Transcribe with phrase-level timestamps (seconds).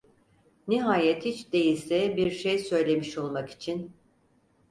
[0.67, 3.93] Nihayet hiç değilse bir şey söylemiş olmak için: